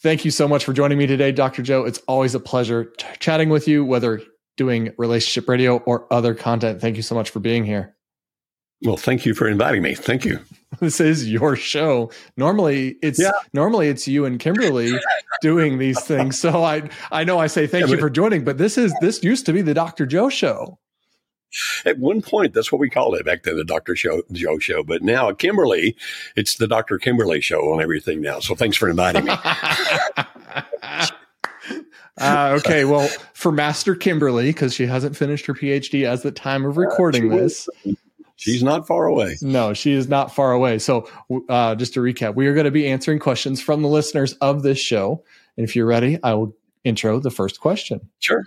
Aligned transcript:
Thank 0.00 0.24
you 0.24 0.30
so 0.30 0.46
much 0.46 0.64
for 0.64 0.72
joining 0.72 0.96
me 0.96 1.06
today, 1.06 1.32
Dr. 1.32 1.62
Joe. 1.62 1.84
It's 1.84 1.98
always 2.06 2.34
a 2.34 2.40
pleasure 2.40 2.84
t- 2.84 3.06
chatting 3.18 3.48
with 3.48 3.66
you, 3.66 3.84
whether 3.84 4.22
doing 4.56 4.92
relationship 4.96 5.48
radio 5.48 5.78
or 5.78 6.12
other 6.12 6.34
content. 6.34 6.80
Thank 6.80 6.96
you 6.96 7.02
so 7.02 7.14
much 7.14 7.30
for 7.30 7.40
being 7.40 7.64
here. 7.64 7.96
Well, 8.82 8.96
thank 8.96 9.26
you 9.26 9.34
for 9.34 9.48
inviting 9.48 9.82
me. 9.82 9.94
Thank 9.94 10.24
you. 10.24 10.40
This 10.80 11.00
is 11.00 11.28
your 11.28 11.56
show. 11.56 12.12
Normally 12.36 12.98
it's 13.02 13.18
yeah. 13.18 13.30
normally 13.54 13.88
it's 13.88 14.06
you 14.06 14.26
and 14.26 14.38
Kimberly 14.38 14.92
doing 15.40 15.78
these 15.78 15.98
things. 16.04 16.38
So 16.38 16.62
I 16.62 16.90
I 17.10 17.24
know 17.24 17.38
I 17.38 17.46
say 17.46 17.66
thank 17.66 17.86
yeah, 17.86 17.94
you 17.94 17.98
for 17.98 18.10
joining, 18.10 18.44
but 18.44 18.58
this 18.58 18.76
is 18.76 18.94
this 19.00 19.24
used 19.24 19.46
to 19.46 19.54
be 19.54 19.62
the 19.62 19.72
Dr. 19.72 20.04
Joe 20.04 20.28
show. 20.28 20.78
At 21.84 21.98
one 21.98 22.20
point, 22.20 22.54
that's 22.54 22.70
what 22.70 22.78
we 22.78 22.90
called 22.90 23.14
it 23.14 23.24
back 23.24 23.42
then, 23.42 23.56
the 23.56 23.64
Dr. 23.64 23.96
Show, 23.96 24.22
Joe 24.32 24.58
show. 24.58 24.82
But 24.82 25.02
now, 25.02 25.32
Kimberly, 25.32 25.96
it's 26.36 26.56
the 26.56 26.68
Dr. 26.68 26.98
Kimberly 26.98 27.40
show 27.40 27.72
on 27.72 27.80
everything 27.80 28.20
now. 28.20 28.40
So 28.40 28.54
thanks 28.54 28.76
for 28.76 28.88
inviting 28.88 29.24
me. 29.24 29.34
Uh, 32.20 32.58
okay, 32.58 32.84
well, 32.84 33.06
for 33.32 33.52
Master 33.52 33.94
Kimberly, 33.94 34.46
because 34.46 34.74
she 34.74 34.86
hasn't 34.86 35.16
finished 35.16 35.46
her 35.46 35.54
PhD 35.54 36.04
as 36.04 36.22
the 36.22 36.32
time 36.32 36.64
of 36.64 36.76
recording 36.76 37.32
uh, 37.32 37.36
this. 37.36 37.68
She's 38.34 38.62
not 38.62 38.86
far 38.86 39.06
away. 39.06 39.36
No, 39.40 39.72
she 39.72 39.92
is 39.92 40.08
not 40.08 40.34
far 40.34 40.52
away. 40.52 40.78
So, 40.78 41.08
uh, 41.48 41.74
just 41.74 41.94
to 41.94 42.00
recap, 42.00 42.34
we 42.34 42.46
are 42.46 42.54
going 42.54 42.64
to 42.64 42.70
be 42.70 42.88
answering 42.88 43.18
questions 43.18 43.60
from 43.60 43.82
the 43.82 43.88
listeners 43.88 44.32
of 44.34 44.62
this 44.62 44.80
show. 44.80 45.22
And 45.56 45.64
if 45.64 45.76
you're 45.76 45.86
ready, 45.86 46.18
I 46.22 46.34
will 46.34 46.56
intro 46.84 47.20
the 47.20 47.30
first 47.30 47.60
question. 47.60 48.00
Sure. 48.18 48.44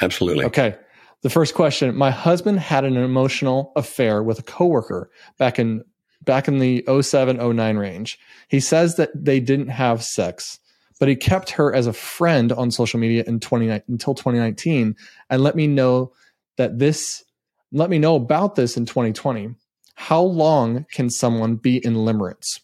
Absolutely. 0.00 0.44
Okay. 0.44 0.76
The 1.22 1.30
first 1.30 1.54
question 1.54 1.94
My 1.96 2.10
husband 2.10 2.60
had 2.60 2.84
an 2.84 2.96
emotional 2.96 3.72
affair 3.76 4.22
with 4.22 4.38
a 4.38 4.42
coworker 4.42 5.10
back 5.38 5.58
in 5.58 5.84
back 6.24 6.46
in 6.46 6.58
the 6.58 6.84
07 7.00 7.36
09 7.56 7.76
range. 7.76 8.18
He 8.48 8.60
says 8.60 8.96
that 8.96 9.10
they 9.14 9.40
didn't 9.40 9.68
have 9.68 10.02
sex 10.02 10.58
but 11.02 11.08
he 11.08 11.16
kept 11.16 11.50
her 11.50 11.74
as 11.74 11.88
a 11.88 11.92
friend 11.92 12.52
on 12.52 12.70
social 12.70 13.00
media 13.00 13.24
in 13.26 13.40
20, 13.40 13.68
until 13.88 14.14
2019 14.14 14.94
and 15.30 15.42
let 15.42 15.56
me 15.56 15.66
know 15.66 16.12
that 16.58 16.78
this 16.78 17.24
let 17.72 17.90
me 17.90 17.98
know 17.98 18.14
about 18.14 18.54
this 18.54 18.76
in 18.76 18.86
2020 18.86 19.52
how 19.94 20.22
long 20.22 20.86
can 20.92 21.10
someone 21.10 21.56
be 21.56 21.84
in 21.84 21.94
limerence? 21.94 22.60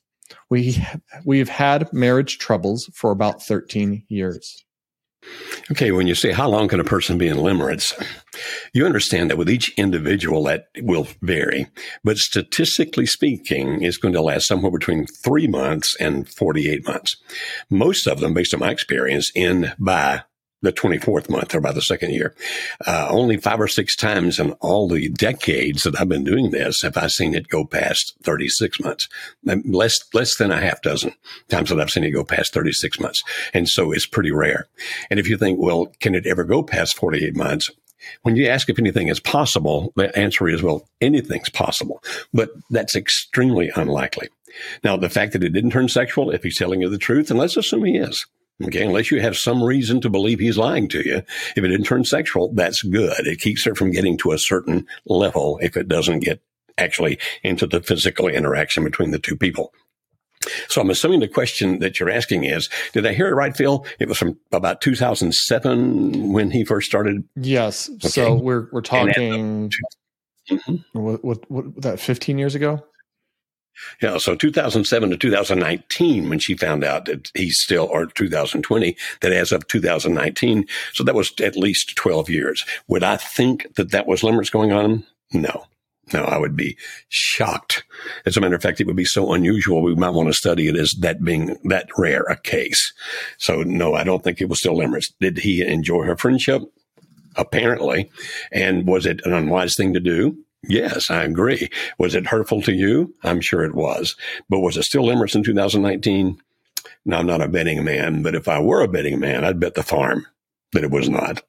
We 0.51 0.81
we've 1.25 1.49
had 1.49 1.93
marriage 1.93 2.39
troubles 2.39 2.89
for 2.95 3.11
about 3.11 3.43
13 3.43 4.05
years 4.09 4.65
Okay, 5.71 5.91
when 5.91 6.07
you 6.07 6.15
say 6.15 6.33
how 6.33 6.49
long 6.49 6.69
can 6.69 6.81
a 6.81 6.85
person 6.85 7.19
be 7.19 7.29
in 7.29 7.37
limerence, 7.37 7.93
you 8.73 8.87
understand 8.87 9.31
that 9.31 9.37
with 9.37 9.51
each 9.51 9.71
individual 9.77 10.45
that 10.45 10.69
will 10.79 11.07
vary, 11.21 11.67
but 12.05 12.17
statistically 12.17 13.05
speaking, 13.05 13.83
it's 13.83 13.99
going 13.99 14.15
to 14.15 14.23
last 14.23 14.47
somewhere 14.47 14.73
between 14.73 15.07
three 15.07 15.47
months 15.47 15.97
and 16.01 16.29
48 16.29 16.87
months. 16.87 17.17
Most 17.69 18.07
of 18.07 18.21
them, 18.21 18.33
based 18.33 18.55
on 18.55 18.61
my 18.61 18.71
experience, 18.71 19.31
end 19.35 19.75
by 19.79 20.23
the 20.63 20.73
24th 20.73 21.31
month 21.31 21.55
or 21.55 21.61
by 21.61 21.73
the 21.73 21.83
second 21.83 22.13
year. 22.13 22.35
Uh, 22.87 23.09
only 23.11 23.37
five 23.37 23.61
or 23.61 23.69
six 23.69 23.95
times 23.95 24.39
in 24.39 24.53
all 24.55 24.89
the 24.89 25.09
decades 25.09 25.85
that 25.85 26.01
I've 26.01 26.09
been 26.09 26.25
doing 26.25 26.51
this 26.51 26.83
have 26.83 26.97
I 26.97 27.07
seen 27.07 27.35
it 27.35 27.49
go 27.49 27.65
past 27.65 28.15
36 28.23 28.81
months. 28.81 29.09
Less, 29.45 30.01
less 30.13 30.37
than 30.37 30.51
a 30.51 30.61
half 30.61 30.83
dozen 30.83 31.13
times 31.49 31.71
that 31.71 31.81
I've 31.81 31.91
seen 31.91 32.05
it 32.05 32.11
go 32.11 32.25
past 32.25 32.53
36 32.53 32.99
months. 33.01 33.23
And 33.55 33.69
so 33.69 33.93
it's 33.93 34.07
pretty 34.07 34.33
rare. 34.33 34.67
And 35.11 35.21
if 35.21 35.29
you 35.29 35.37
think, 35.37 35.61
well, 35.61 35.93
can 36.01 36.15
it 36.15 36.27
ever 36.27 36.45
go 36.45 36.63
past 36.63 36.97
48 36.97 37.37
months? 37.37 37.71
When 38.23 38.37
you 38.37 38.47
ask 38.47 38.69
if 38.69 38.79
anything 38.79 39.09
is 39.09 39.21
possible, 39.21 39.93
the 39.97 40.17
answer 40.17 40.49
is, 40.49 40.63
well, 40.63 40.89
anything's 41.01 41.51
possible, 41.51 42.03
but 42.33 42.51
that's 42.71 42.95
extremely 42.95 43.71
unlikely. 43.75 44.29
Now, 44.83 44.97
the 44.97 45.11
fact 45.11 45.33
that 45.33 45.45
it 45.45 45.51
didn't 45.51 45.71
turn 45.71 45.89
sexual, 45.89 46.31
if 46.31 46.43
he's 46.43 46.57
telling 46.57 46.81
you 46.81 46.89
the 46.89 46.99
truth, 46.99 47.31
and 47.31 47.39
let's 47.39 47.57
assume 47.57 47.85
he 47.85 47.97
is, 47.97 48.27
Okay, 48.65 48.85
unless 48.85 49.11
you 49.13 49.21
have 49.21 49.37
some 49.37 49.63
reason 49.63 50.01
to 50.01 50.11
believe 50.11 50.41
he's 50.41 50.59
lying 50.59 50.89
to 50.89 51.07
you. 51.07 51.23
If 51.55 51.59
it 51.59 51.69
didn't 51.69 51.85
turn 51.87 52.05
sexual, 52.05 52.53
that's 52.55 52.83
good. 52.83 53.27
It 53.27 53.41
keeps 53.41 53.67
it 53.67 53.77
from 53.77 53.93
getting 53.93 54.19
to 54.19 54.33
a 54.33 54.39
certain 54.39 54.87
level 55.07 55.61
if 55.63 55.77
it 55.77 55.87
doesn't 55.87 56.21
get 56.21 56.43
actually 56.77 57.19
into 57.45 57.67
the 57.67 57.81
physical 57.81 58.27
interaction 58.27 58.83
between 58.83 59.13
the 59.13 59.19
two 59.19 59.37
people. 59.37 59.73
So 60.69 60.81
I'm 60.81 60.91
assuming 60.91 61.21
the 61.21 61.29
question 61.29 61.79
that 61.81 61.99
you're 61.99 62.11
asking 62.11 62.45
is, 62.45 62.69
did 62.93 63.07
I 63.07 63.13
hear 63.13 63.29
it 63.29 63.35
right, 63.35 63.57
Phil? 63.57 63.85
It 63.99 64.09
was 64.09 64.19
from 64.19 64.39
about 64.53 64.81
2007 64.81 66.33
when 66.33 66.51
he 66.51 66.65
first 66.65 66.89
started. 66.89 67.25
Yes. 67.37 67.89
Okay. 67.91 68.09
So 68.09 68.35
we're 68.35 68.69
we're 68.73 68.81
talking. 68.81 69.71
Mm-hmm. 70.51 70.77
What, 70.93 71.25
what, 71.25 71.51
what 71.51 71.83
that 71.83 72.01
15 72.01 72.39
years 72.39 72.55
ago? 72.55 72.83
Yeah, 74.03 74.19
so 74.19 74.35
2007 74.35 75.11
to 75.11 75.17
2019, 75.17 76.29
when 76.29 76.39
she 76.39 76.57
found 76.57 76.85
out 76.85 77.07
that 77.07 77.31
he's 77.35 77.59
still, 77.59 77.85
or 77.91 78.07
2020, 78.07 78.97
that 79.21 79.33
as 79.33 79.53
of 79.53 79.67
2019, 79.69 80.67
so 80.93 81.05
that 81.05 81.15
was 81.15 81.33
at 81.41 81.57
least 81.57 81.97
12 81.97 82.31
years. 82.31 82.65
Would 82.89 83.03
I 83.03 83.17
think 83.17 83.75
that 83.77 83.91
that 83.91 84.07
was 84.07 84.23
limerence 84.23 84.53
going 84.53 84.73
on? 84.73 85.05
No. 85.33 85.67
No, 86.13 86.25
I 86.25 86.39
would 86.39 86.57
be 86.57 86.77
shocked. 87.09 87.85
As 88.25 88.37
a 88.37 88.41
matter 88.41 88.55
of 88.55 88.63
fact, 88.63 88.81
it 88.81 88.87
would 88.87 88.97
be 88.97 89.05
so 89.05 89.33
unusual. 89.33 89.83
We 89.83 89.95
might 89.95 90.11
want 90.11 90.29
to 90.29 90.33
study 90.33 90.69
it 90.69 90.77
as 90.77 90.95
that 91.01 91.23
being 91.23 91.59
that 91.65 91.89
rare 91.99 92.23
a 92.23 92.37
case. 92.37 92.93
So 93.37 93.63
no, 93.63 93.95
I 93.95 94.05
don't 94.05 94.25
think 94.25 94.41
it 94.41 94.49
was 94.49 94.59
still 94.59 94.77
limerence. 94.77 95.13
Did 95.21 95.39
he 95.39 95.61
enjoy 95.61 96.05
her 96.05 96.17
friendship? 96.17 96.63
Apparently. 97.37 98.11
And 98.51 98.87
was 98.87 99.05
it 99.07 99.21
an 99.25 99.35
unwise 99.35 99.77
thing 99.77 99.93
to 99.95 100.01
do? 100.01 100.39
Yes, 100.67 101.11
I 101.11 101.23
agree. 101.23 101.69
Was 101.99 102.15
it 102.15 102.27
hurtful 102.27 102.63
to 102.63 102.73
you? 102.73 103.15
I'm 103.23 103.41
sure 103.41 103.65
it 103.65 103.75
was. 103.75 104.17
But 104.49 104.61
was 104.61 104.77
it 104.77 104.83
still 104.83 105.09
in 105.11 105.27
2019? 105.27 106.41
Now, 107.05 107.19
I'm 107.19 107.27
not 107.27 107.43
a 107.43 107.49
betting 107.49 107.85
man, 107.85 108.23
but 108.23 108.35
if 108.35 108.49
I 108.49 108.61
were 108.61 108.83
a 108.83 108.89
betting 108.89 109.21
man, 109.21 109.45
I'd 109.45 109.61
bet 109.61 109.75
the 109.75 109.83
farm 109.83 110.27
that 110.73 110.85
it 110.85 110.91
was 110.91 111.09
not. 111.09 111.43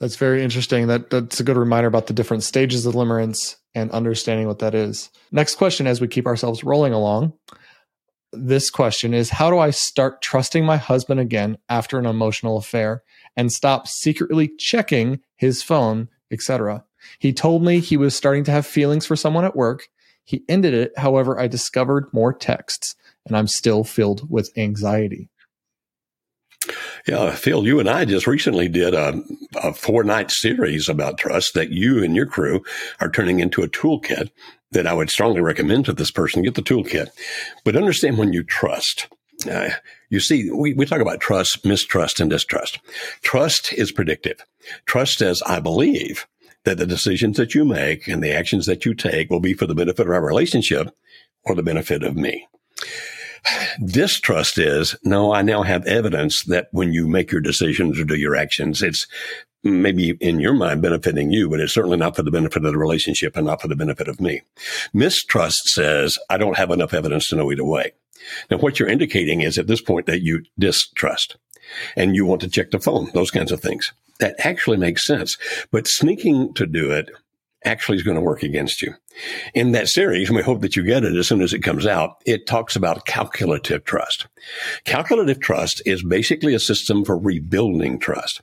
That's 0.00 0.16
very 0.16 0.42
interesting. 0.42 0.88
That 0.88 1.10
that's 1.10 1.40
a 1.40 1.44
good 1.44 1.56
reminder 1.56 1.88
about 1.88 2.06
the 2.06 2.12
different 2.12 2.42
stages 2.42 2.84
of 2.86 2.94
limerence 2.94 3.56
and 3.74 3.90
understanding 3.92 4.46
what 4.46 4.58
that 4.58 4.74
is. 4.74 5.10
Next 5.32 5.56
question 5.56 5.86
as 5.86 6.00
we 6.00 6.08
keep 6.08 6.26
ourselves 6.26 6.64
rolling 6.64 6.92
along. 6.92 7.32
This 8.32 8.68
question 8.68 9.14
is 9.14 9.30
how 9.30 9.50
do 9.50 9.58
I 9.58 9.70
start 9.70 10.20
trusting 10.20 10.64
my 10.64 10.76
husband 10.76 11.20
again 11.20 11.56
after 11.68 11.98
an 11.98 12.06
emotional 12.06 12.58
affair 12.58 13.02
and 13.36 13.52
stop 13.52 13.86
secretly 13.86 14.50
checking 14.58 15.20
his 15.36 15.62
phone, 15.62 16.08
etc.? 16.30 16.84
He 17.18 17.32
told 17.32 17.62
me 17.62 17.80
he 17.80 17.96
was 17.96 18.14
starting 18.14 18.44
to 18.44 18.50
have 18.50 18.66
feelings 18.66 19.06
for 19.06 19.16
someone 19.16 19.44
at 19.44 19.56
work. 19.56 19.88
He 20.24 20.44
ended 20.48 20.74
it. 20.74 20.92
However, 20.98 21.38
I 21.38 21.46
discovered 21.46 22.12
more 22.12 22.32
texts 22.32 22.94
and 23.26 23.36
I'm 23.36 23.48
still 23.48 23.84
filled 23.84 24.28
with 24.30 24.50
anxiety. 24.56 25.28
Yeah, 27.06 27.34
Phil, 27.36 27.64
you 27.64 27.78
and 27.78 27.88
I 27.88 28.04
just 28.04 28.26
recently 28.26 28.68
did 28.68 28.92
a, 28.92 29.22
a 29.62 29.72
four 29.72 30.02
night 30.02 30.32
series 30.32 30.88
about 30.88 31.18
trust 31.18 31.54
that 31.54 31.70
you 31.70 32.02
and 32.02 32.16
your 32.16 32.26
crew 32.26 32.64
are 33.00 33.10
turning 33.10 33.38
into 33.38 33.62
a 33.62 33.68
toolkit 33.68 34.30
that 34.72 34.86
I 34.86 34.92
would 34.92 35.10
strongly 35.10 35.40
recommend 35.40 35.84
to 35.84 35.92
this 35.92 36.10
person. 36.10 36.42
Get 36.42 36.56
the 36.56 36.62
toolkit. 36.62 37.08
But 37.64 37.76
understand 37.76 38.18
when 38.18 38.32
you 38.32 38.42
trust, 38.42 39.06
uh, 39.48 39.70
you 40.10 40.18
see, 40.18 40.50
we, 40.50 40.74
we 40.74 40.86
talk 40.86 41.00
about 41.00 41.20
trust, 41.20 41.64
mistrust, 41.64 42.18
and 42.18 42.28
distrust. 42.28 42.80
Trust 43.22 43.72
is 43.72 43.92
predictive. 43.92 44.44
Trust 44.86 45.18
says, 45.18 45.42
I 45.46 45.60
believe 45.60 46.26
that 46.66 46.76
the 46.78 46.86
decisions 46.86 47.38
that 47.38 47.54
you 47.54 47.64
make 47.64 48.06
and 48.06 48.22
the 48.22 48.32
actions 48.32 48.66
that 48.66 48.84
you 48.84 48.92
take 48.92 49.30
will 49.30 49.40
be 49.40 49.54
for 49.54 49.66
the 49.66 49.74
benefit 49.74 50.06
of 50.06 50.12
our 50.12 50.24
relationship 50.24 50.94
or 51.44 51.54
the 51.54 51.62
benefit 51.62 52.02
of 52.02 52.16
me. 52.16 52.46
Distrust 53.84 54.58
is, 54.58 54.96
no, 55.04 55.32
I 55.32 55.42
now 55.42 55.62
have 55.62 55.86
evidence 55.86 56.42
that 56.44 56.68
when 56.72 56.92
you 56.92 57.06
make 57.06 57.30
your 57.30 57.40
decisions 57.40 57.98
or 57.98 58.04
do 58.04 58.16
your 58.16 58.36
actions, 58.36 58.82
it's 58.82 59.06
maybe 59.62 60.10
in 60.20 60.40
your 60.40 60.54
mind 60.54 60.82
benefiting 60.82 61.30
you, 61.30 61.48
but 61.48 61.60
it's 61.60 61.72
certainly 61.72 61.96
not 61.96 62.16
for 62.16 62.22
the 62.22 62.30
benefit 62.30 62.64
of 62.64 62.72
the 62.72 62.78
relationship 62.78 63.36
and 63.36 63.46
not 63.46 63.62
for 63.62 63.68
the 63.68 63.76
benefit 63.76 64.08
of 64.08 64.20
me. 64.20 64.42
Mistrust 64.92 65.68
says, 65.68 66.18
I 66.28 66.36
don't 66.36 66.58
have 66.58 66.70
enough 66.70 66.92
evidence 66.92 67.28
to 67.28 67.36
know 67.36 67.50
either 67.52 67.64
way. 67.64 67.92
Now, 68.50 68.58
what 68.58 68.78
you're 68.78 68.88
indicating 68.88 69.40
is 69.42 69.56
at 69.56 69.68
this 69.68 69.80
point 69.80 70.06
that 70.06 70.22
you 70.22 70.42
distrust 70.58 71.36
and 71.94 72.16
you 72.16 72.26
want 72.26 72.40
to 72.42 72.48
check 72.48 72.70
the 72.72 72.80
phone, 72.80 73.10
those 73.14 73.30
kinds 73.30 73.52
of 73.52 73.60
things. 73.60 73.92
That 74.18 74.36
actually 74.38 74.76
makes 74.76 75.04
sense. 75.04 75.36
But 75.70 75.86
sneaking 75.86 76.54
to 76.54 76.66
do 76.66 76.90
it 76.90 77.10
actually 77.64 77.96
is 77.96 78.02
going 78.02 78.16
to 78.16 78.20
work 78.22 78.42
against 78.42 78.80
you. 78.80 78.94
In 79.54 79.72
that 79.72 79.88
series, 79.88 80.28
and 80.28 80.36
we 80.36 80.42
hope 80.42 80.60
that 80.60 80.76
you 80.76 80.84
get 80.84 81.04
it 81.04 81.16
as 81.16 81.26
soon 81.26 81.42
as 81.42 81.52
it 81.52 81.62
comes 81.62 81.86
out, 81.86 82.22
it 82.24 82.46
talks 82.46 82.76
about 82.76 83.06
calculative 83.06 83.84
trust. 83.84 84.26
Calculative 84.84 85.40
trust 85.40 85.82
is 85.84 86.04
basically 86.04 86.54
a 86.54 86.60
system 86.60 87.04
for 87.04 87.18
rebuilding 87.18 87.98
trust. 87.98 88.42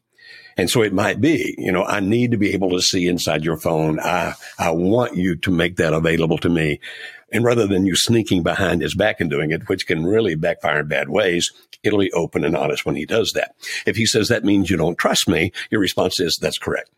And 0.57 0.69
so 0.69 0.81
it 0.81 0.93
might 0.93 1.19
be, 1.19 1.55
you 1.57 1.71
know, 1.71 1.83
I 1.83 1.99
need 1.99 2.31
to 2.31 2.37
be 2.37 2.53
able 2.53 2.71
to 2.71 2.81
see 2.81 3.07
inside 3.07 3.43
your 3.43 3.57
phone. 3.57 3.99
I, 3.99 4.35
I 4.59 4.71
want 4.71 5.15
you 5.15 5.35
to 5.37 5.51
make 5.51 5.77
that 5.77 5.93
available 5.93 6.37
to 6.39 6.49
me. 6.49 6.79
And 7.31 7.43
rather 7.43 7.65
than 7.65 7.87
you 7.87 7.95
sneaking 7.95 8.43
behind 8.43 8.81
his 8.81 8.93
back 8.93 9.19
and 9.19 9.29
doing 9.29 9.51
it, 9.51 9.67
which 9.67 9.87
can 9.87 10.05
really 10.05 10.35
backfire 10.35 10.81
in 10.81 10.87
bad 10.87 11.09
ways, 11.09 11.51
it'll 11.81 11.99
be 11.99 12.11
open 12.11 12.45
and 12.45 12.55
honest 12.55 12.85
when 12.85 12.95
he 12.95 13.05
does 13.05 13.33
that. 13.33 13.55
If 13.85 13.95
he 13.95 14.05
says 14.05 14.27
that 14.27 14.43
means 14.43 14.69
you 14.69 14.77
don't 14.77 14.97
trust 14.97 15.27
me, 15.27 15.51
your 15.71 15.81
response 15.81 16.19
is 16.19 16.37
that's 16.37 16.59
correct. 16.59 16.89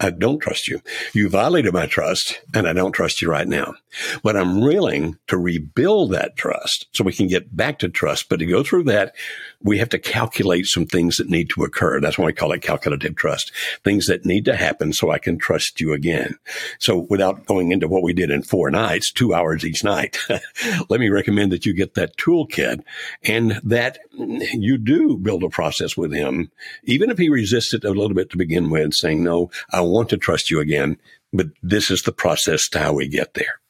I 0.00 0.10
don't 0.10 0.38
trust 0.38 0.68
you. 0.68 0.80
You 1.12 1.28
violated 1.28 1.72
my 1.72 1.86
trust 1.86 2.40
and 2.54 2.68
I 2.68 2.72
don't 2.72 2.92
trust 2.92 3.20
you 3.20 3.30
right 3.30 3.48
now. 3.48 3.74
But 4.22 4.36
I'm 4.36 4.60
willing 4.60 5.18
to 5.26 5.36
rebuild 5.36 6.12
that 6.12 6.36
trust 6.36 6.86
so 6.92 7.02
we 7.02 7.12
can 7.12 7.26
get 7.26 7.56
back 7.56 7.80
to 7.80 7.88
trust. 7.88 8.28
But 8.28 8.38
to 8.38 8.46
go 8.46 8.62
through 8.62 8.84
that, 8.84 9.14
we 9.60 9.78
have 9.78 9.88
to 9.88 9.98
calculate 9.98 10.66
some 10.66 10.86
things 10.86 11.16
that 11.16 11.28
need 11.28 11.50
to 11.50 11.64
occur. 11.64 12.00
That's 12.00 12.16
why 12.16 12.26
we 12.26 12.32
call 12.32 12.52
it 12.52 12.62
calculative 12.62 13.16
trust. 13.16 13.52
Things 13.82 14.06
that 14.06 14.24
need 14.24 14.44
to 14.44 14.56
happen 14.56 14.92
so 14.92 15.10
I 15.10 15.18
can 15.18 15.36
trust 15.36 15.80
you 15.80 15.92
again. 15.92 16.36
So 16.78 17.06
without 17.10 17.46
going 17.46 17.72
into 17.72 17.88
what 17.88 18.02
we 18.02 18.12
did 18.12 18.30
in 18.30 18.42
four 18.42 18.70
nights, 18.70 19.10
two 19.10 19.34
hours 19.34 19.64
each 19.64 19.82
night, 19.82 20.16
let 20.88 21.00
me 21.00 21.08
recommend 21.08 21.50
that 21.52 21.66
you 21.66 21.74
get 21.74 21.94
that 21.94 22.16
toolkit 22.16 22.82
and 23.24 23.60
that 23.64 23.98
you 24.12 24.78
do 24.78 25.16
build 25.16 25.42
a 25.42 25.48
process 25.48 25.96
with 25.96 26.12
him, 26.12 26.50
even 26.84 27.10
if 27.10 27.18
he 27.18 27.28
resisted 27.28 27.84
a 27.84 27.90
little 27.90 28.14
bit 28.14 28.30
to 28.30 28.36
begin 28.36 28.70
with, 28.70 28.94
saying, 28.94 29.24
no, 29.24 29.50
I 29.72 29.80
want 29.80 30.08
to 30.10 30.16
trust 30.16 30.50
you 30.50 30.60
again, 30.60 30.98
but 31.32 31.48
this 31.62 31.90
is 31.90 32.02
the 32.02 32.12
process 32.12 32.68
to 32.70 32.78
how 32.78 32.92
we 32.92 33.08
get 33.08 33.34
there. 33.34 33.60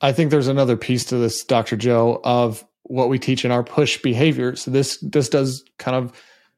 I 0.00 0.12
think 0.12 0.30
there's 0.30 0.48
another 0.48 0.76
piece 0.76 1.04
to 1.06 1.16
this, 1.16 1.42
Dr. 1.42 1.76
Joe, 1.76 2.20
of 2.22 2.66
what 2.88 3.08
we 3.08 3.18
teach 3.18 3.44
in 3.44 3.50
our 3.50 3.62
push 3.62 4.00
behavior. 4.00 4.56
So 4.56 4.70
this 4.70 4.98
this 4.98 5.28
does 5.28 5.64
kind 5.78 5.96
of 5.96 6.12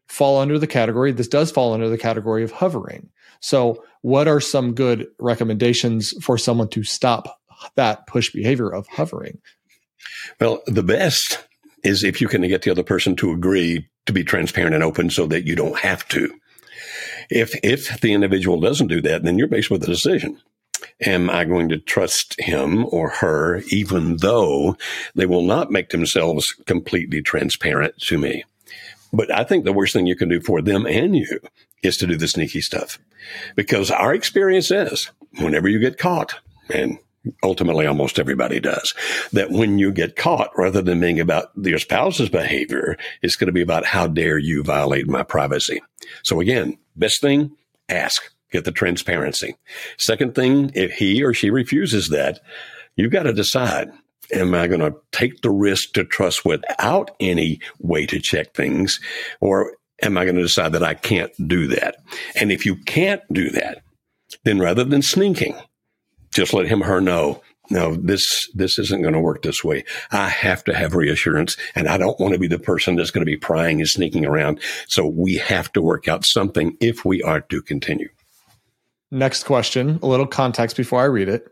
fall 0.09 0.41
under 0.41 0.59
the 0.59 0.67
category. 0.67 1.13
This 1.13 1.29
does 1.29 1.51
fall 1.51 1.75
under 1.75 1.89
the 1.89 1.99
category 1.99 2.43
of 2.43 2.51
hovering. 2.51 3.11
So 3.41 3.85
what 4.03 4.29
are 4.29 4.41
some 4.41 4.75
good 4.75 5.07
recommendations 5.19 6.13
for 6.23 6.39
someone 6.39 6.69
to 6.71 6.83
stop 6.83 7.41
that 7.77 8.07
push 8.07 8.31
behavior 8.33 8.73
of 8.73 8.87
hovering? 8.89 9.39
Well, 10.41 10.63
the 10.67 10.83
best 10.83 11.47
is 11.85 12.05
if 12.05 12.21
you 12.21 12.29
can 12.29 12.43
get 12.43 12.63
the 12.63 12.71
other 12.71 12.83
person 12.83 13.17
to 13.17 13.33
agree 13.33 13.89
to 14.07 14.13
be 14.13 14.25
transparent 14.25 14.75
and 14.75 14.85
open 14.85 15.11
so 15.11 15.27
that 15.27 15.47
you 15.47 15.55
don't 15.55 15.79
have 15.79 16.07
to. 16.09 16.33
If 17.31 17.55
if 17.63 18.01
the 18.01 18.13
individual 18.13 18.61
doesn't 18.61 18.87
do 18.87 19.01
that, 19.03 19.23
then 19.23 19.39
you're 19.39 19.49
faced 19.49 19.71
with 19.71 19.83
a 19.85 19.87
decision. 19.87 20.41
Am 21.07 21.31
I 21.31 21.45
going 21.45 21.69
to 21.69 21.79
trust 21.79 22.35
him 22.41 22.85
or 22.87 23.11
her, 23.11 23.63
even 23.71 24.17
though 24.17 24.77
they 25.15 25.27
will 25.27 25.43
not 25.43 25.71
make 25.71 25.91
themselves 25.91 26.53
completely 26.67 27.23
transparent 27.23 27.99
to 28.03 28.19
me? 28.19 28.45
But 29.13 29.33
I 29.33 29.45
think 29.45 29.65
the 29.65 29.73
worst 29.73 29.93
thing 29.93 30.07
you 30.07 30.17
can 30.17 30.29
do 30.29 30.41
for 30.41 30.61
them 30.61 30.87
and 30.87 31.17
you 31.17 31.41
is 31.83 31.97
to 31.99 32.07
do 32.07 32.17
the 32.17 32.29
sneaky 32.29 32.61
stuff. 32.61 32.99
Because 33.55 33.91
our 33.91 34.13
experience 34.13 34.71
is 34.71 35.11
whenever 35.39 35.69
you 35.69 35.79
get 35.79 35.99
caught, 35.99 36.35
and 36.69 36.99
ultimately 37.43 37.87
almost 37.87 38.19
everybody 38.19 38.61
does, 38.61 38.93
that 39.33 39.51
when 39.51 39.79
you 39.79 39.93
get 39.93 40.17
caught, 40.17 40.51
rather 40.57 40.83
than 40.83 41.01
being 41.01 41.21
about 41.21 41.51
your 41.57 41.79
spouse's 41.79 42.29
behavior, 42.29 42.97
it's 43.23 43.37
going 43.37 43.47
to 43.47 43.53
be 43.53 43.63
about 43.63 43.85
how 43.85 44.07
dare 44.07 44.39
you 44.39 44.63
violate 44.63 45.07
my 45.07 45.23
privacy. 45.23 45.81
So 46.23 46.41
again, 46.41 46.77
best 46.97 47.21
thing, 47.21 47.53
ask, 47.89 48.33
get 48.51 48.65
the 48.65 48.73
transparency. 48.73 49.57
Second 49.99 50.35
thing, 50.35 50.71
if 50.75 50.93
he 50.93 51.23
or 51.23 51.35
she 51.35 51.51
refuses 51.51 52.09
that, 52.09 52.41
you've 52.97 53.13
got 53.13 53.25
to 53.25 53.33
decide. 53.33 53.91
Am 54.31 54.55
I 54.55 54.67
going 54.67 54.81
to 54.81 54.95
take 55.11 55.41
the 55.41 55.51
risk 55.51 55.95
to 55.95 56.05
trust 56.05 56.45
without 56.45 57.13
any 57.19 57.61
way 57.79 58.05
to 58.05 58.21
check 58.21 58.53
things? 58.53 59.01
Or 59.41 59.73
am 60.03 60.19
I 60.19 60.25
going 60.25 60.37
to 60.37 60.43
decide 60.43 60.73
that 60.73 60.83
I 60.83 60.93
can't 60.93 61.33
do 61.49 61.67
that? 61.69 61.97
And 62.39 62.53
if 62.53 62.67
you 62.67 62.77
can't 62.77 63.23
do 63.33 63.49
that, 63.51 63.83
then 64.45 64.59
rather 64.59 64.85
than 64.85 65.01
sneaking, 65.01 65.57
just 66.35 66.53
let 66.53 66.67
him 66.67 66.83
or 66.83 66.87
her 66.87 67.01
know 67.01 67.41
no, 67.71 67.97
this, 67.97 68.51
this 68.55 68.79
isn't 68.79 69.03
going 69.03 69.15
to 69.15 69.21
work 69.21 69.43
this 69.43 69.63
way. 69.63 69.85
I 70.11 70.29
have 70.29 70.65
to 70.65 70.75
have 70.75 70.95
reassurance 70.95 71.57
and 71.75 71.87
I 71.89 71.99
don't 71.99 72.19
want 72.19 72.33
to 72.33 72.39
be 72.39 72.47
the 72.47 72.59
person 72.59 72.97
that's 72.97 73.11
going 73.11 73.23
to 73.23 73.31
be 73.31 73.37
prying 73.37 73.81
and 73.81 73.89
sneaking 73.89 74.25
around. 74.25 74.61
So 74.87 75.07
we 75.07 75.37
have 75.37 75.73
to 75.73 75.83
work 75.83 76.09
out 76.09 76.25
something 76.25 76.77
if 76.81 77.05
we 77.05 77.23
are 77.23 77.41
to 77.43 77.61
continue. 77.61 78.09
Next 79.11 79.45
question, 79.45 79.99
a 80.03 80.07
little 80.07 80.27
context 80.27 80.77
before 80.77 81.01
I 81.01 81.07
read 81.07 81.29
it. 81.29 81.49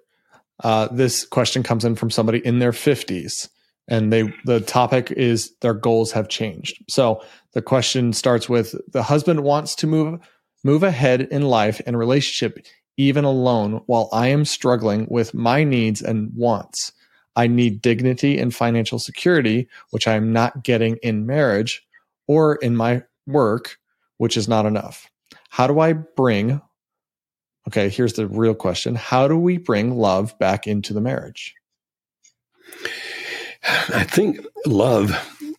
Uh, 0.63 0.89
this 0.91 1.27
question 1.27 1.63
comes 1.63 1.85
in 1.85 1.95
from 1.95 2.11
somebody 2.11 2.39
in 2.39 2.59
their 2.59 2.73
50s 2.73 3.49
and 3.89 4.13
they 4.13 4.33
the 4.45 4.61
topic 4.61 5.11
is 5.13 5.55
their 5.61 5.75
goals 5.75 6.13
have 6.13 6.29
changed. 6.29 6.83
So 6.89 7.23
the 7.53 7.63
question 7.63 8.13
starts 8.13 8.49
with 8.49 8.75
the 8.93 9.03
husband 9.03 9.43
wants 9.43 9.75
to 9.77 9.87
move 9.87 10.21
move 10.65 10.83
ahead 10.83 11.23
in 11.31 11.43
life 11.43 11.81
and 11.87 11.97
relationship 11.97 12.67
even 12.97 13.25
alone, 13.25 13.83
while 13.87 14.09
I 14.13 14.29
am 14.29 14.45
struggling 14.45 15.07
with 15.11 15.35
my 15.35 15.65
needs 15.65 16.01
and 16.01 16.31
wants. 16.35 16.93
I 17.37 17.47
need 17.47 17.83
dignity 17.83 18.39
and 18.39 18.55
financial 18.55 18.99
security, 18.99 19.69
which 19.91 20.09
I 20.09 20.15
am 20.15 20.33
not 20.33 20.65
getting 20.65 20.97
in 21.03 21.27
marriage 21.27 21.87
or 22.27 22.57
in 22.57 22.75
my 22.75 23.03
work, 23.27 23.77
which 24.17 24.37
is 24.39 24.49
not 24.49 24.65
enough. 24.65 25.11
How 25.51 25.67
do 25.67 25.79
I 25.81 25.93
bring, 25.93 26.63
okay, 27.69 27.89
here's 27.89 28.15
the 28.15 28.27
real 28.27 28.55
question 28.55 28.95
How 28.95 29.29
do 29.29 29.37
we 29.37 29.59
bring 29.59 29.97
love 29.97 30.39
back 30.39 30.67
into 30.67 30.93
the 30.93 31.01
marriage? 31.01 31.55
I 33.89 34.05
think 34.05 34.45
love 34.65 35.13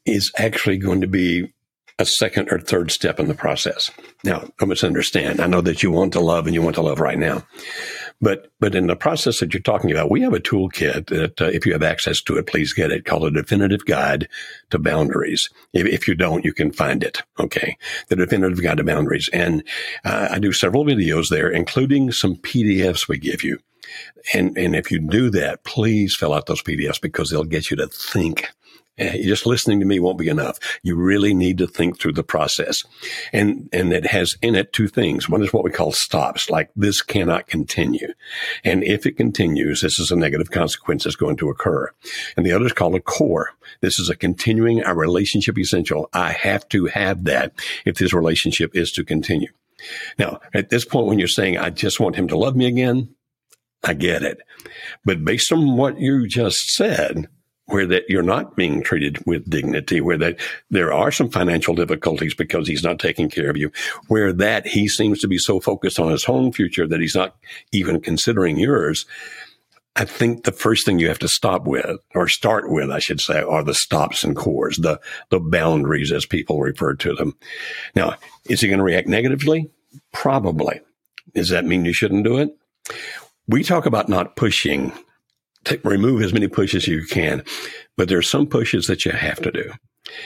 is 0.05 0.31
actually 0.37 0.77
going 0.77 1.01
to 1.01 1.07
be 1.07 1.53
a 1.99 2.05
second 2.05 2.49
or 2.51 2.59
third 2.59 2.91
step 2.91 3.19
in 3.19 3.27
the 3.27 3.33
process. 3.33 3.91
Now, 4.23 4.49
I 4.61 4.65
must 4.65 4.83
understand. 4.83 5.39
I 5.41 5.47
know 5.47 5.61
that 5.61 5.81
you 5.81 5.91
want 5.91 6.13
to 6.13 6.19
love 6.19 6.45
and 6.45 6.53
you 6.53 6.61
want 6.61 6.75
to 6.75 6.81
love 6.81 6.99
right 6.99 7.17
now. 7.17 7.45
But, 8.19 8.51
but 8.59 8.73
in 8.73 8.87
the 8.87 8.95
process 8.95 9.39
that 9.39 9.53
you're 9.53 9.61
talking 9.61 9.91
about, 9.91 10.09
we 10.09 10.21
have 10.21 10.33
a 10.33 10.39
toolkit 10.39 11.07
that, 11.07 11.39
uh, 11.39 11.45
if 11.45 11.65
you 11.65 11.73
have 11.73 11.83
access 11.83 12.21
to 12.23 12.37
it, 12.37 12.47
please 12.47 12.73
get 12.73 12.91
it 12.91 13.05
called 13.05 13.25
a 13.25 13.31
definitive 13.31 13.85
guide 13.85 14.27
to 14.71 14.79
boundaries. 14.79 15.49
If, 15.73 15.85
if 15.85 16.07
you 16.07 16.15
don't, 16.15 16.43
you 16.43 16.53
can 16.53 16.71
find 16.71 17.03
it. 17.03 17.21
Okay. 17.39 17.77
The 18.09 18.15
definitive 18.15 18.61
guide 18.61 18.77
to 18.77 18.83
boundaries. 18.83 19.29
And 19.31 19.63
uh, 20.03 20.29
I 20.31 20.39
do 20.39 20.51
several 20.51 20.83
videos 20.83 21.29
there, 21.29 21.49
including 21.49 22.11
some 22.11 22.37
PDFs 22.37 23.07
we 23.07 23.19
give 23.19 23.43
you. 23.43 23.59
And, 24.33 24.57
and 24.57 24.75
if 24.75 24.91
you 24.91 24.99
do 24.99 25.29
that, 25.31 25.63
please 25.63 26.15
fill 26.15 26.33
out 26.33 26.47
those 26.47 26.63
PDFs 26.63 26.99
because 26.99 27.29
they'll 27.29 27.43
get 27.43 27.69
you 27.69 27.77
to 27.77 27.87
think 27.87 28.49
Eh, 28.97 29.21
just 29.23 29.45
listening 29.45 29.79
to 29.79 29.85
me 29.85 29.99
won't 29.99 30.17
be 30.17 30.27
enough. 30.27 30.59
You 30.81 30.95
really 30.95 31.33
need 31.33 31.59
to 31.59 31.67
think 31.67 31.99
through 31.99 32.13
the 32.13 32.23
process. 32.23 32.83
And, 33.31 33.69
and 33.71 33.93
it 33.93 34.07
has 34.07 34.35
in 34.41 34.55
it 34.55 34.73
two 34.73 34.87
things. 34.87 35.29
One 35.29 35.43
is 35.43 35.53
what 35.53 35.63
we 35.63 35.69
call 35.69 35.91
stops, 35.91 36.49
like 36.49 36.71
this 36.75 37.01
cannot 37.01 37.47
continue. 37.47 38.13
And 38.63 38.83
if 38.83 39.05
it 39.05 39.17
continues, 39.17 39.81
this 39.81 39.99
is 39.99 40.09
a 40.09 40.15
negative 40.15 40.49
consequence 40.49 41.03
that's 41.03 41.15
going 41.15 41.37
to 41.37 41.49
occur. 41.49 41.91
And 42.35 42.45
the 42.45 42.51
other 42.51 42.65
is 42.65 42.73
called 42.73 42.95
a 42.95 42.99
core. 42.99 43.51
This 43.81 43.99
is 43.99 44.09
a 44.09 44.15
continuing 44.15 44.83
our 44.83 44.95
relationship 44.95 45.59
essential. 45.59 46.09
I 46.13 46.31
have 46.31 46.67
to 46.69 46.87
have 46.87 47.25
that 47.25 47.53
if 47.85 47.97
this 47.97 48.13
relationship 48.13 48.75
is 48.75 48.91
to 48.93 49.03
continue. 49.03 49.49
Now, 50.17 50.39
at 50.55 50.69
this 50.69 50.85
point, 50.85 51.05
when 51.05 51.19
you're 51.19 51.27
saying, 51.27 51.57
I 51.57 51.69
just 51.69 51.99
want 51.99 52.15
him 52.15 52.27
to 52.29 52.37
love 52.37 52.55
me 52.55 52.65
again, 52.65 53.13
I 53.83 53.93
get 53.93 54.23
it. 54.23 54.39
But 55.05 55.23
based 55.23 55.51
on 55.51 55.77
what 55.77 55.99
you 55.99 56.27
just 56.27 56.73
said, 56.73 57.27
where 57.67 57.85
that 57.85 58.09
you're 58.09 58.23
not 58.23 58.55
being 58.55 58.81
treated 58.81 59.23
with 59.25 59.49
dignity, 59.49 60.01
where 60.01 60.17
that 60.17 60.39
there 60.69 60.93
are 60.93 61.11
some 61.11 61.29
financial 61.29 61.75
difficulties 61.75 62.33
because 62.33 62.67
he's 62.67 62.83
not 62.83 62.99
taking 62.99 63.29
care 63.29 63.49
of 63.49 63.57
you, 63.57 63.71
where 64.07 64.31
that 64.33 64.65
he 64.65 64.87
seems 64.87 65.19
to 65.19 65.27
be 65.27 65.37
so 65.37 65.59
focused 65.59 65.99
on 65.99 66.11
his 66.11 66.25
own 66.27 66.51
future 66.51 66.87
that 66.87 67.01
he's 67.01 67.15
not 67.15 67.35
even 67.71 67.99
considering 67.99 68.57
yours. 68.57 69.05
I 69.97 70.05
think 70.05 70.43
the 70.43 70.51
first 70.51 70.85
thing 70.85 70.99
you 70.99 71.07
have 71.09 71.19
to 71.19 71.27
stop 71.27 71.65
with, 71.65 71.99
or 72.13 72.27
start 72.27 72.69
with, 72.69 72.89
I 72.89 72.99
should 72.99 73.19
say, 73.19 73.41
are 73.41 73.63
the 73.63 73.73
stops 73.73 74.23
and 74.23 74.35
cores, 74.35 74.77
the, 74.77 74.99
the 75.29 75.39
boundaries 75.39 76.11
as 76.11 76.25
people 76.25 76.61
refer 76.61 76.93
to 76.95 77.15
them. 77.15 77.35
Now, 77.95 78.15
is 78.45 78.61
he 78.61 78.67
going 78.67 78.77
to 78.77 78.83
react 78.83 79.07
negatively? 79.07 79.69
Probably. 80.13 80.79
Does 81.33 81.49
that 81.49 81.65
mean 81.65 81.83
you 81.83 81.93
shouldn't 81.93 82.23
do 82.23 82.37
it? 82.37 82.55
We 83.47 83.63
talk 83.63 83.85
about 83.85 84.07
not 84.07 84.35
pushing 84.35 84.93
t- 85.63 85.79
remove 85.83 86.21
as 86.21 86.33
many 86.33 86.47
pushes 86.47 86.83
as 86.83 86.87
you 86.87 87.05
can. 87.05 87.43
But 87.95 88.09
there 88.09 88.17
are 88.17 88.23
some 88.23 88.47
pushes 88.47 88.87
that 88.87 89.05
you 89.05 89.11
have 89.11 89.41
to 89.41 89.51
do. 89.51 89.71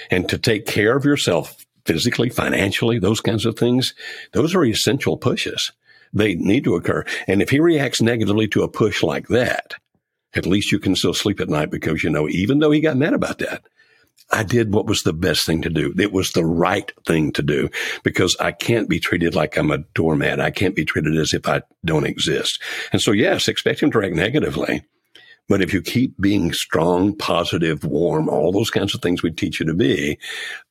And 0.10 0.30
to 0.30 0.38
take 0.38 0.66
care 0.66 0.96
of 0.96 1.06
yourself 1.06 1.66
physically, 1.86 2.30
financially, 2.30 3.00
those 3.00 3.22
kinds 3.22 3.46
of 3.46 3.58
things, 3.58 3.94
those 4.34 4.54
are 4.54 4.64
essential 4.64 5.18
pushes. 5.18 5.72
They 6.14 6.36
need 6.36 6.64
to 6.66 6.76
occur. 6.76 7.06
And 7.28 7.42
if 7.42 7.50
he 7.50 7.60
reacts 7.60 8.02
negatively 8.02 8.48
to 8.50 8.64
a 8.64 8.68
push 8.68 9.02
like 9.02 9.28
that, 9.30 9.76
at 10.34 10.46
least 10.46 10.72
you 10.72 10.80
can 10.80 10.96
still 10.96 11.14
sleep 11.14 11.40
at 11.40 11.50
night 11.50 11.72
because 11.72 12.04
you 12.04 12.10
know, 12.10 12.28
even 12.30 12.60
though 12.60 12.72
he 12.72 12.82
got 12.82 12.98
mad 12.98 13.14
about 13.14 13.40
that, 13.40 13.64
I 14.32 14.44
did 14.44 14.74
what 14.74 14.86
was 14.86 15.04
the 15.04 15.14
best 15.14 15.46
thing 15.46 15.62
to 15.64 15.70
do. 15.70 15.94
It 15.98 16.14
was 16.14 16.32
the 16.32 16.46
right 16.46 16.90
thing 17.06 17.32
to 17.34 17.42
do 17.42 17.70
because 18.04 18.36
I 18.40 18.52
can't 18.52 18.88
be 18.88 19.00
treated 19.00 19.36
like 19.36 19.58
I'm 19.58 19.72
a 19.72 19.80
doormat. 19.94 20.40
I 20.40 20.52
can't 20.52 20.76
be 20.76 20.86
treated 20.86 21.18
as 21.18 21.34
if 21.34 21.48
I 21.48 21.64
don't 21.84 22.06
exist. 22.06 22.62
And 22.94 23.02
so, 23.02 23.12
yes, 23.12 23.48
expect 23.48 23.82
him 23.82 23.92
to 23.92 24.00
react 24.00 24.16
negatively, 24.16 24.84
but 25.52 25.62
if 25.62 25.74
you 25.74 25.82
keep 25.82 26.14
being 26.22 26.54
strong, 26.54 27.14
positive, 27.14 27.84
warm, 27.84 28.30
all 28.30 28.54
those 28.54 28.70
kinds 28.70 28.96
of 28.96 29.02
things 29.02 29.22
we 29.22 29.32
teach 29.32 29.60
you 29.60 29.66
to 29.66 29.74
be, 29.74 30.18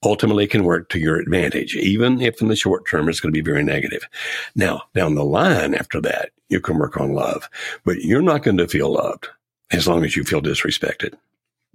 ultimately 0.02 0.46
can 0.46 0.64
work 0.64 0.88
to 0.88 0.98
your 0.98 1.20
advantage, 1.20 1.76
even 1.76 2.18
if 2.22 2.40
in 2.40 2.48
the 2.48 2.56
short 2.56 2.88
term 2.88 3.06
it's 3.06 3.20
going 3.20 3.30
to 3.30 3.38
be 3.38 3.44
very 3.44 3.62
negative. 3.62 4.08
Now, 4.54 4.84
down 4.94 5.16
the 5.16 5.24
line 5.24 5.74
after 5.74 6.00
that, 6.00 6.30
you 6.48 6.62
can 6.62 6.78
work 6.78 6.98
on 6.98 7.12
love, 7.12 7.46
but 7.84 8.00
you're 8.00 8.22
not 8.22 8.42
going 8.42 8.56
to 8.56 8.66
feel 8.66 8.94
loved 8.94 9.28
as 9.70 9.86
long 9.86 10.02
as 10.02 10.16
you 10.16 10.24
feel 10.24 10.40
disrespected. 10.40 11.12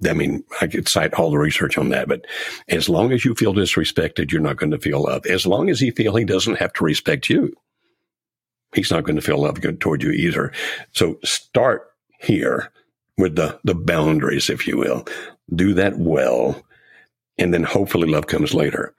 I 0.04 0.14
mean, 0.14 0.44
I 0.60 0.66
could 0.66 0.90
cite 0.90 1.14
all 1.14 1.30
the 1.30 1.38
research 1.38 1.78
on 1.78 1.90
that, 1.90 2.08
but 2.08 2.26
as 2.70 2.90
long 2.90 3.12
as 3.12 3.24
you 3.24 3.36
feel 3.36 3.54
disrespected, 3.54 4.32
you're 4.32 4.42
not 4.42 4.58
going 4.58 4.72
to 4.72 4.80
feel 4.80 5.04
love. 5.04 5.28
As 5.28 5.46
long 5.46 5.70
as 5.70 5.80
you 5.80 5.92
feel 5.92 6.16
he 6.16 6.26
doesn't 6.26 6.58
have 6.58 6.74
to 6.74 6.84
respect 6.84 7.30
you, 7.30 7.56
he's 8.74 8.90
not 8.90 9.04
going 9.04 9.16
to 9.16 9.22
feel 9.22 9.38
love 9.38 9.62
toward 9.80 10.02
you 10.02 10.10
either. 10.10 10.52
So 10.92 11.20
start 11.24 11.92
here 12.20 12.72
with 13.18 13.36
the, 13.36 13.60
the 13.64 13.76
boundaries, 13.76 14.50
if 14.50 14.68
you 14.68 14.78
will. 14.78 15.06
Do 15.54 15.74
that 15.76 15.98
well. 15.98 16.62
And 17.38 17.54
then 17.54 17.64
hopefully 17.64 18.08
love 18.08 18.28
comes 18.28 18.54
later. 18.54 18.94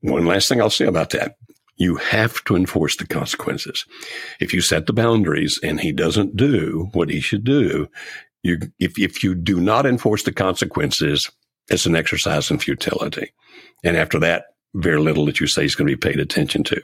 One 0.00 0.26
last 0.26 0.48
thing 0.48 0.60
I'll 0.60 0.70
say 0.70 0.86
about 0.86 1.10
that. 1.10 1.36
You 1.76 1.96
have 1.96 2.44
to 2.44 2.56
enforce 2.56 2.96
the 2.96 3.06
consequences. 3.06 3.86
If 4.38 4.52
you 4.52 4.60
set 4.60 4.86
the 4.86 4.92
boundaries 4.92 5.58
and 5.62 5.80
he 5.80 5.92
doesn't 5.92 6.36
do 6.36 6.88
what 6.92 7.08
he 7.08 7.20
should 7.20 7.44
do, 7.44 7.88
you, 8.42 8.58
if, 8.78 8.98
if 8.98 9.22
you 9.24 9.34
do 9.34 9.60
not 9.60 9.86
enforce 9.86 10.22
the 10.22 10.32
consequences, 10.32 11.30
it's 11.68 11.86
an 11.86 11.96
exercise 11.96 12.50
in 12.50 12.58
futility. 12.58 13.32
And 13.82 13.96
after 13.96 14.18
that, 14.20 14.44
very 14.74 15.00
little 15.00 15.26
that 15.26 15.40
you 15.40 15.46
say 15.46 15.64
is 15.64 15.74
going 15.74 15.88
to 15.88 15.96
be 15.96 16.10
paid 16.10 16.20
attention 16.20 16.64
to. 16.64 16.80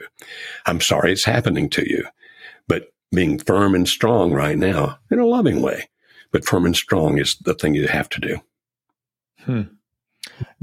I'm 0.65 0.81
sorry 0.81 1.11
it's 1.11 1.25
happening 1.25 1.69
to 1.71 1.89
you, 1.89 2.05
but 2.67 2.91
being 3.11 3.39
firm 3.39 3.75
and 3.75 3.87
strong 3.87 4.31
right 4.31 4.57
now 4.57 4.99
in 5.09 5.19
a 5.19 5.25
loving 5.25 5.61
way, 5.61 5.89
but 6.31 6.45
firm 6.45 6.65
and 6.65 6.75
strong 6.75 7.17
is 7.17 7.35
the 7.41 7.53
thing 7.53 7.75
you 7.75 7.87
have 7.87 8.09
to 8.09 8.21
do. 8.21 8.39
Hmm. 9.39 9.61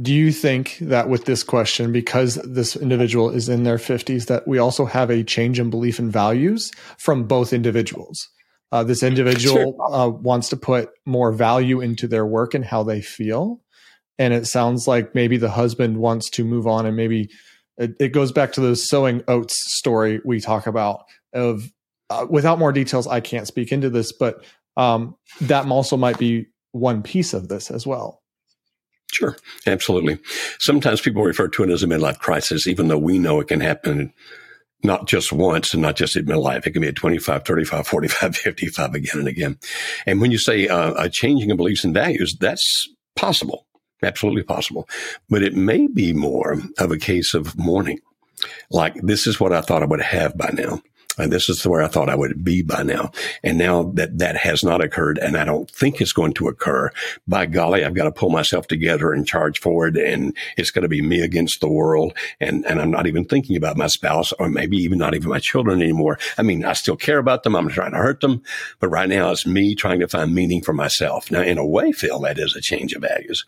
Do 0.01 0.13
you 0.13 0.31
think 0.31 0.79
that 0.81 1.09
with 1.09 1.25
this 1.25 1.43
question, 1.43 1.91
because 1.91 2.35
this 2.45 2.77
individual 2.77 3.31
is 3.31 3.49
in 3.49 3.65
their 3.65 3.79
50s, 3.79 4.27
that 4.27 4.47
we 4.47 4.59
also 4.59 4.85
have 4.85 5.11
a 5.11 5.25
change 5.25 5.59
in 5.59 5.71
belief 5.71 5.99
and 5.99 6.13
values 6.13 6.71
from 6.99 7.25
both 7.25 7.53
individuals? 7.53 8.29
Uh, 8.73 8.83
this 8.83 9.03
individual 9.03 9.57
sure. 9.57 9.95
uh, 9.95 10.09
wants 10.09 10.49
to 10.49 10.57
put 10.57 10.91
more 11.07 11.33
value 11.33 11.81
into 11.81 12.09
their 12.09 12.27
work 12.27 12.55
and 12.55 12.65
how 12.65 12.83
they 12.83 13.01
feel. 13.01 13.61
And 14.19 14.35
it 14.35 14.47
sounds 14.47 14.87
like 14.87 15.15
maybe 15.15 15.37
the 15.37 15.51
husband 15.51 15.99
wants 15.99 16.29
to 16.31 16.45
move 16.45 16.67
on 16.67 16.87
and 16.87 16.97
maybe 16.97 17.31
it, 17.79 17.95
it 18.01 18.09
goes 18.09 18.33
back 18.33 18.53
to 18.53 18.61
the 18.61 18.77
sowing 18.77 19.23
oats 19.29 19.55
story 19.77 20.21
we 20.25 20.41
talk 20.41 20.67
about 20.67 21.05
of 21.33 21.71
uh, 22.11 22.27
without 22.29 22.59
more 22.59 22.73
details, 22.73 23.07
I 23.07 23.21
can't 23.21 23.47
speak 23.47 23.73
into 23.73 23.91
this, 23.91 24.13
but 24.13 24.45
um, 24.77 25.17
that 25.41 25.67
also 25.67 25.97
might 25.97 26.19
be 26.19 26.47
one 26.73 27.03
piece 27.03 27.35
of 27.35 27.49
this 27.49 27.71
as 27.71 27.87
well. 27.87 28.23
Sure, 29.13 29.37
absolutely. 29.67 30.19
Sometimes 30.59 31.01
people 31.01 31.23
refer 31.23 31.47
to 31.49 31.63
it 31.63 31.71
as 31.71 31.83
a 31.83 31.87
midlife 31.87 32.19
crisis, 32.19 32.67
even 32.67 32.89
though 32.89 32.99
we 32.99 33.19
know 33.19 33.41
it 33.41 33.49
can 33.49 33.61
happen 33.61 34.13
not 34.85 35.07
just 35.07 35.33
once 35.33 35.73
and 35.73 35.83
not 35.83 35.97
just 35.97 36.15
at 36.15 36.27
midlife. 36.27 36.67
It 36.67 36.73
can 36.73 36.83
be 36.83 36.89
at 36.89 36.97
25, 36.97 37.45
35, 37.45 37.87
45, 37.87 38.37
55 38.37 38.95
again 38.95 39.19
and 39.19 39.29
again. 39.29 39.59
And 40.07 40.21
when 40.21 40.31
you 40.31 40.39
say 40.39 40.69
uh, 40.69 40.93
a 40.97 41.09
changing 41.09 41.51
of 41.51 41.57
beliefs 41.57 41.85
and 41.85 41.95
values, 41.95 42.37
that's 42.39 42.89
possible, 43.17 43.67
absolutely 44.03 44.43
possible. 44.43 44.89
But 45.31 45.43
it 45.43 45.55
may 45.55 45.87
be 45.87 46.13
more 46.13 46.61
of 46.79 46.91
a 46.91 46.99
case 46.99 47.35
of 47.35 47.59
mourning. 47.59 48.01
Like, 48.71 48.95
this 48.97 49.27
is 49.27 49.41
what 49.41 49.53
I 49.53 49.63
thought 49.63 49.83
I 49.83 49.87
would 49.87 50.03
have 50.03 50.37
by 50.37 50.51
now. 50.53 50.83
And 51.17 51.33
this 51.33 51.49
is 51.49 51.65
where 51.67 51.83
I 51.83 51.89
thought 51.89 52.09
I 52.09 52.17
would 52.17 52.43
be 52.43 52.63
by 52.63 52.83
now. 52.83 53.13
And 53.43 53.57
now 53.57 53.85
that 53.95 54.19
that 54.19 54.37
has 54.37 54.65
not 54.65 54.83
occurred 54.83 55.19
and 55.19 55.37
I 55.37 55.45
don't 55.45 55.71
think 55.71 56.01
it's 56.01 56.13
going 56.13 56.35
to 56.35 56.49
occur, 56.49 56.91
by 57.29 57.47
golly, 57.47 57.85
I've 57.85 57.95
got 57.95 58.05
to 58.05 58.13
pull 58.13 58.31
myself 58.31 58.67
together 58.67 59.13
and 59.13 59.27
charge 59.27 59.61
forward. 59.61 59.97
And 59.97 60.37
it's 60.57 60.71
going 60.71 60.83
to 60.83 60.89
be 60.89 61.03
me 61.03 61.21
against 61.21 61.61
the 61.61 61.69
world. 61.69 62.17
And, 62.41 62.67
and 62.67 62.81
I'm 62.81 62.91
not 62.91 63.07
even 63.07 63.25
thinking 63.25 63.57
about 63.57 63.77
my 63.77 63.87
spouse 63.87 64.33
or 64.33 64.49
maybe 64.49 64.77
even 64.79 64.99
not 64.99 65.15
even 65.15 65.29
my 65.29 65.39
children 65.39 65.81
anymore. 65.81 66.19
I 66.37 66.43
mean, 66.43 66.65
I 66.65 66.73
still 66.73 66.97
care 66.97 67.19
about 67.19 67.45
them. 67.45 67.55
I'm 67.55 67.69
trying 67.69 67.93
to 67.93 67.99
hurt 67.99 68.21
them. 68.21 68.43
But 68.81 68.89
right 68.89 69.09
now 69.09 69.31
it's 69.31 69.47
me 69.47 69.75
trying 69.75 70.01
to 70.01 70.09
find 70.09 70.35
meaning 70.35 70.63
for 70.63 70.73
myself. 70.73 71.31
Now, 71.31 71.43
in 71.43 71.59
a 71.59 71.67
way, 71.67 71.93
Phil, 71.93 72.19
that 72.21 72.39
is 72.39 72.57
a 72.57 72.61
change 72.61 72.93
of 72.93 73.03
values, 73.03 73.47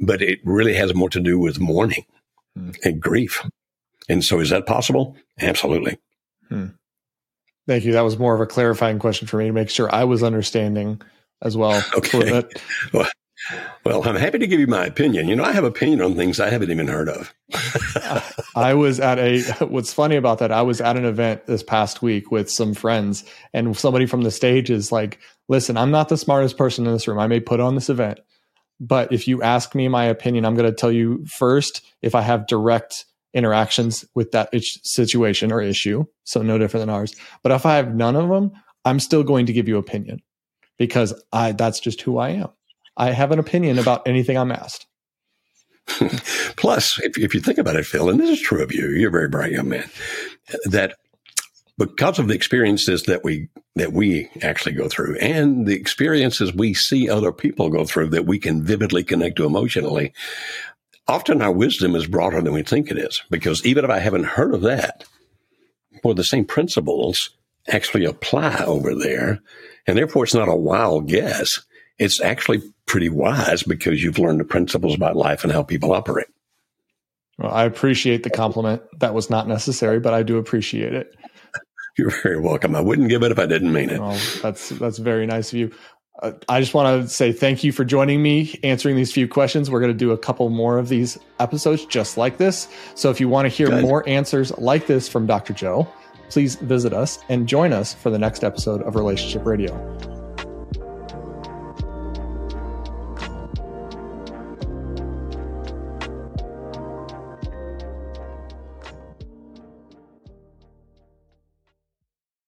but 0.00 0.22
it 0.22 0.38
really 0.44 0.74
has 0.74 0.94
more 0.94 1.10
to 1.10 1.20
do 1.20 1.38
with 1.38 1.58
mourning 1.58 2.04
hmm. 2.54 2.70
and 2.84 3.00
grief. 3.00 3.44
And 4.08 4.24
so 4.24 4.38
is 4.38 4.50
that 4.50 4.66
possible? 4.66 5.16
Absolutely. 5.40 5.98
Hmm. 6.48 6.66
Thank 7.66 7.84
you. 7.84 7.92
That 7.92 8.02
was 8.02 8.18
more 8.18 8.34
of 8.34 8.40
a 8.40 8.46
clarifying 8.46 8.98
question 8.98 9.26
for 9.26 9.38
me 9.38 9.46
to 9.46 9.52
make 9.52 9.70
sure 9.70 9.92
I 9.92 10.04
was 10.04 10.22
understanding 10.22 11.02
as 11.42 11.56
well. 11.56 11.82
Okay. 11.96 12.44
Well, 12.92 13.08
well, 13.84 14.08
I'm 14.08 14.16
happy 14.16 14.38
to 14.38 14.46
give 14.46 14.60
you 14.60 14.66
my 14.66 14.86
opinion. 14.86 15.28
You 15.28 15.36
know, 15.36 15.44
I 15.44 15.52
have 15.52 15.64
an 15.64 15.70
opinion 15.70 16.00
on 16.00 16.14
things 16.14 16.40
I 16.40 16.48
haven't 16.48 16.70
even 16.70 16.88
heard 16.88 17.08
of. 17.08 17.34
I 18.56 18.74
was 18.74 18.98
at 18.98 19.18
a, 19.18 19.40
what's 19.66 19.92
funny 19.92 20.16
about 20.16 20.38
that, 20.38 20.50
I 20.50 20.62
was 20.62 20.80
at 20.80 20.96
an 20.96 21.04
event 21.04 21.46
this 21.46 21.62
past 21.62 22.02
week 22.02 22.30
with 22.30 22.50
some 22.50 22.74
friends, 22.74 23.24
and 23.52 23.76
somebody 23.76 24.06
from 24.06 24.22
the 24.22 24.30
stage 24.30 24.70
is 24.70 24.90
like, 24.90 25.20
listen, 25.48 25.76
I'm 25.76 25.90
not 25.90 26.08
the 26.08 26.16
smartest 26.16 26.56
person 26.56 26.86
in 26.86 26.92
this 26.92 27.06
room. 27.06 27.18
I 27.18 27.26
may 27.26 27.40
put 27.40 27.60
on 27.60 27.74
this 27.74 27.90
event, 27.90 28.20
but 28.80 29.12
if 29.12 29.28
you 29.28 29.42
ask 29.42 29.74
me 29.74 29.86
my 29.88 30.04
opinion, 30.04 30.44
I'm 30.44 30.54
going 30.54 30.70
to 30.70 30.76
tell 30.76 30.92
you 30.92 31.24
first 31.26 31.84
if 32.02 32.14
I 32.14 32.22
have 32.22 32.46
direct 32.46 33.04
interactions 33.34 34.04
with 34.14 34.32
that 34.32 34.50
situation 34.54 35.52
or 35.52 35.60
issue. 35.60 36.04
So 36.24 36.42
no 36.42 36.58
different 36.58 36.82
than 36.82 36.94
ours. 36.94 37.14
But 37.42 37.52
if 37.52 37.66
I 37.66 37.76
have 37.76 37.94
none 37.94 38.16
of 38.16 38.28
them, 38.28 38.52
I'm 38.84 39.00
still 39.00 39.22
going 39.22 39.46
to 39.46 39.52
give 39.52 39.68
you 39.68 39.78
opinion 39.78 40.22
because 40.78 41.12
I, 41.32 41.52
that's 41.52 41.80
just 41.80 42.00
who 42.00 42.18
I 42.18 42.30
am. 42.30 42.48
I 42.96 43.10
have 43.10 43.32
an 43.32 43.38
opinion 43.38 43.78
about 43.78 44.06
anything 44.06 44.38
I'm 44.38 44.52
asked. 44.52 44.86
Plus, 46.56 46.98
if, 47.02 47.18
if 47.18 47.34
you 47.34 47.40
think 47.40 47.58
about 47.58 47.76
it, 47.76 47.86
Phil, 47.86 48.08
and 48.08 48.18
this 48.18 48.30
is 48.30 48.40
true 48.40 48.62
of 48.62 48.72
you, 48.72 48.88
you're 48.88 49.10
a 49.10 49.12
very 49.12 49.28
bright 49.28 49.52
young 49.52 49.68
man, 49.68 49.88
that 50.64 50.96
because 51.78 52.18
of 52.18 52.28
the 52.28 52.34
experiences 52.34 53.04
that 53.04 53.22
we 53.22 53.48
that 53.74 53.92
we 53.92 54.28
actually 54.42 54.72
go 54.72 54.88
through 54.88 55.16
and 55.18 55.66
the 55.66 55.74
experiences 55.74 56.54
we 56.54 56.72
see 56.72 57.08
other 57.08 57.32
people 57.32 57.68
go 57.68 57.84
through 57.84 58.08
that 58.08 58.24
we 58.24 58.38
can 58.38 58.62
vividly 58.62 59.04
connect 59.04 59.36
to 59.36 59.44
emotionally 59.44 60.14
often 61.08 61.42
our 61.42 61.52
wisdom 61.52 61.94
is 61.94 62.06
broader 62.06 62.40
than 62.40 62.52
we 62.52 62.62
think 62.62 62.90
it 62.90 62.98
is 62.98 63.22
because 63.30 63.64
even 63.64 63.84
if 63.84 63.90
I 63.90 63.98
haven't 63.98 64.24
heard 64.24 64.54
of 64.54 64.62
that, 64.62 65.04
well, 66.02 66.14
the 66.14 66.24
same 66.24 66.44
principles 66.44 67.30
actually 67.68 68.04
apply 68.04 68.64
over 68.64 68.94
there. 68.94 69.40
And 69.86 69.96
therefore, 69.96 70.24
it's 70.24 70.34
not 70.34 70.48
a 70.48 70.54
wild 70.54 71.08
guess. 71.08 71.60
It's 71.98 72.20
actually 72.20 72.62
pretty 72.86 73.08
wise 73.08 73.62
because 73.62 74.02
you've 74.02 74.18
learned 74.18 74.40
the 74.40 74.44
principles 74.44 74.94
about 74.94 75.16
life 75.16 75.44
and 75.44 75.52
how 75.52 75.62
people 75.62 75.92
operate. 75.92 76.26
Well, 77.38 77.52
I 77.52 77.64
appreciate 77.64 78.22
the 78.22 78.30
compliment. 78.30 78.82
That 78.98 79.14
was 79.14 79.30
not 79.30 79.48
necessary, 79.48 80.00
but 80.00 80.14
I 80.14 80.22
do 80.22 80.38
appreciate 80.38 80.94
it. 80.94 81.14
You're 81.98 82.10
very 82.22 82.40
welcome. 82.40 82.74
I 82.74 82.80
wouldn't 82.80 83.08
give 83.08 83.22
it 83.22 83.32
if 83.32 83.38
I 83.38 83.46
didn't 83.46 83.72
mean 83.72 83.90
it. 83.90 84.00
Well, 84.00 84.18
that's 84.42 84.70
that's 84.70 84.98
very 84.98 85.26
nice 85.26 85.52
of 85.52 85.58
you. 85.58 85.72
Uh, 86.22 86.32
I 86.48 86.60
just 86.60 86.72
want 86.72 87.02
to 87.02 87.08
say 87.08 87.32
thank 87.32 87.62
you 87.62 87.72
for 87.72 87.84
joining 87.84 88.22
me, 88.22 88.58
answering 88.62 88.96
these 88.96 89.12
few 89.12 89.28
questions. 89.28 89.70
We're 89.70 89.80
going 89.80 89.92
to 89.92 89.98
do 89.98 90.12
a 90.12 90.18
couple 90.18 90.48
more 90.48 90.78
of 90.78 90.88
these 90.88 91.18
episodes 91.40 91.84
just 91.86 92.16
like 92.16 92.38
this. 92.38 92.68
So 92.94 93.10
if 93.10 93.20
you 93.20 93.28
want 93.28 93.44
to 93.44 93.48
hear 93.50 93.68
Good. 93.68 93.82
more 93.82 94.08
answers 94.08 94.56
like 94.58 94.86
this 94.86 95.08
from 95.08 95.26
Dr. 95.26 95.52
Joe, 95.52 95.86
please 96.30 96.56
visit 96.56 96.92
us 96.92 97.18
and 97.28 97.46
join 97.46 97.72
us 97.72 97.94
for 97.94 98.10
the 98.10 98.18
next 98.18 98.44
episode 98.44 98.82
of 98.82 98.94
Relationship 98.94 99.44
Radio. 99.44 100.15